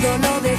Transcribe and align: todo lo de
todo 0.00 0.16
lo 0.18 0.40
de 0.40 0.49